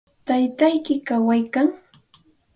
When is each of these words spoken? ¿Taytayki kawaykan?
¿Taytayki 0.27 0.93
kawaykan? 1.07 1.67